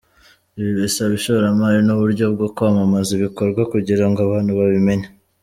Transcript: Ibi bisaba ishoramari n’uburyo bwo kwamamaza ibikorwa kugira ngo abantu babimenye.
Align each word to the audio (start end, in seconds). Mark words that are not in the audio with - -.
Ibi 0.59 0.71
bisaba 0.79 1.11
ishoramari 1.19 1.79
n’uburyo 1.83 2.25
bwo 2.33 2.47
kwamamaza 2.55 3.09
ibikorwa 3.17 3.61
kugira 3.71 4.05
ngo 4.09 4.19
abantu 4.27 4.51
babimenye. 4.59 5.07